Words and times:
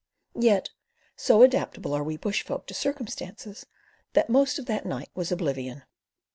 Yet 0.33 0.71
so 1.15 1.43
adaptable 1.43 1.93
are 1.93 2.01
we 2.03 2.17
bush 2.17 2.41
folk 2.41 2.65
to 2.65 2.73
circumstances 2.73 3.67
that 4.13 4.29
most 4.31 4.57
of 4.57 4.65
that 4.65 4.83
night 4.87 5.11
was 5.13 5.31
oblivion. 5.31 5.83